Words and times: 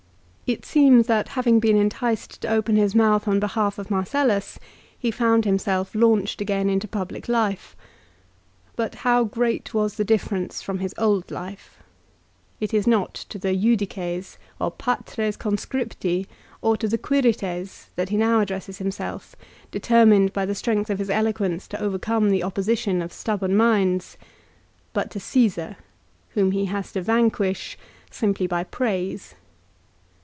It 0.51 0.65
seems, 0.65 1.07
that 1.07 1.29
having 1.29 1.61
been 1.61 1.77
enticed 1.77 2.41
to 2.41 2.49
open 2.49 2.75
182 2.75 2.99
LIFE 2.99 3.15
OF 3.15 3.21
CICERO. 3.21 3.23
his 3.23 3.23
mouth 3.23 3.27
on 3.33 3.39
behalf 3.39 3.79
of 3.79 3.89
Marcellus, 3.89 4.59
he 4.99 5.09
found 5.09 5.45
himself 5.45 5.95
launched 5.95 6.41
again 6.41 6.69
into 6.69 6.89
public 6.89 7.29
life. 7.29 7.73
But 8.75 8.95
how 8.95 9.23
great 9.23 9.73
was 9.73 9.95
the 9.95 10.03
difference 10.03 10.61
from 10.61 10.79
his 10.79 10.93
old 10.97 11.31
life! 11.31 11.81
It 12.59 12.73
is 12.73 12.85
not 12.85 13.13
to 13.29 13.39
the" 13.39 13.55
Judices" 13.55 14.37
or" 14.59 14.71
Patres 14.71 15.37
Couscripti," 15.37 16.27
or 16.61 16.75
to 16.75 16.87
the" 16.89 16.97
Quirites" 17.07 17.85
that 17.95 18.09
he 18.09 18.17
now 18.17 18.41
addresses 18.41 18.77
himself, 18.79 19.37
determined 19.71 20.33
by 20.33 20.45
the 20.45 20.53
strength 20.55 20.89
of 20.89 20.99
his 20.99 21.09
eloquence 21.09 21.65
to 21.69 21.81
overcome 21.81 22.29
the 22.29 22.43
opposition 22.43 23.01
of 23.01 23.13
stubborn 23.13 23.55
minds, 23.55 24.17
but 24.91 25.09
to 25.11 25.19
Caesar, 25.21 25.77
whom 26.31 26.51
he 26.51 26.65
has 26.65 26.91
to 26.91 27.01
vanquish 27.01 27.77
simply 28.09 28.47
by 28.47 28.65
praise. 28.65 29.35